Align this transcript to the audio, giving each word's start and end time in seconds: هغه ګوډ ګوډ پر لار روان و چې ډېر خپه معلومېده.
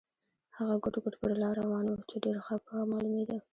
هغه 0.57 0.75
ګوډ 0.83 0.95
ګوډ 1.03 1.15
پر 1.21 1.31
لار 1.41 1.55
روان 1.63 1.85
و 1.87 1.93
چې 2.09 2.15
ډېر 2.25 2.37
خپه 2.47 2.73
معلومېده. 2.91 3.37